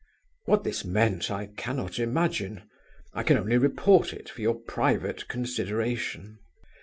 [0.47, 2.63] What this meant I cannot imagine.
[3.13, 6.39] I can only report it for your private consideration.